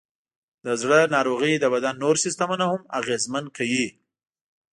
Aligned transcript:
د 0.65 0.67
زړه 0.81 0.99
ناروغۍ 1.15 1.53
د 1.59 1.65
بدن 1.73 1.93
نور 2.03 2.15
سیستمونه 2.25 2.65
هم 2.71 2.81
اغېزمن 2.99 3.45
کوي. 3.57 3.87